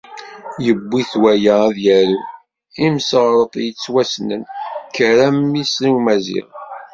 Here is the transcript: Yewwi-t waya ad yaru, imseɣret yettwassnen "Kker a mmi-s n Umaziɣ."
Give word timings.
Yewwi-t 0.65 1.13
waya 1.21 1.55
ad 1.69 1.77
yaru, 1.85 2.19
imseɣret 2.85 3.53
yettwassnen 3.65 4.43
"Kker 4.87 5.17
a 5.27 5.29
mmi-s 5.37 5.75
n 5.83 5.85
Umaziɣ." 5.97 6.47